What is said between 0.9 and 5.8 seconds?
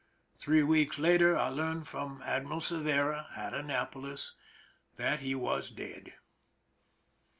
later I learned from Admiral Cervera, at Annapolis, that he was